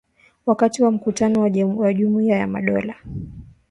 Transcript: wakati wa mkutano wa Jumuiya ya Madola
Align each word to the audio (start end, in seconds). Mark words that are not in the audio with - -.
wakati 0.45 0.83
wa 0.83 0.91
mkutano 0.91 1.39
wa 1.79 1.93
Jumuiya 1.93 2.35
ya 2.37 2.47
Madola 2.47 2.95